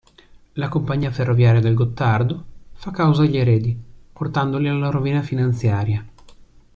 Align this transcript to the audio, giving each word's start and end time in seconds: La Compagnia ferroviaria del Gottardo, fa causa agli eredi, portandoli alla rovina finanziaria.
La 0.55 0.67
Compagnia 0.67 1.11
ferroviaria 1.11 1.61
del 1.61 1.75
Gottardo, 1.75 2.43
fa 2.73 2.89
causa 2.89 3.21
agli 3.21 3.37
eredi, 3.37 3.79
portandoli 4.11 4.67
alla 4.67 4.89
rovina 4.89 5.21
finanziaria. 5.21 6.03